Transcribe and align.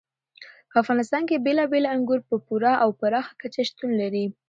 په 0.71 0.75
افغانستان 0.83 1.23
کې 1.29 1.43
بېلابېل 1.45 1.85
انګور 1.95 2.19
په 2.29 2.35
پوره 2.45 2.71
او 2.83 2.89
پراخه 2.99 3.33
کچه 3.41 3.61
شتون 3.69 3.91
لري. 4.01 4.25